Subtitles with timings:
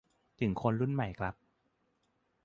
[0.39, 1.35] ถึงคนรุ่นใหม่ครับ